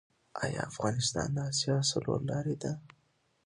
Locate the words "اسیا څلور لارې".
1.49-2.55